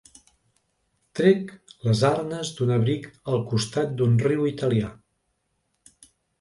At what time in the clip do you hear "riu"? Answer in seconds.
4.27-4.51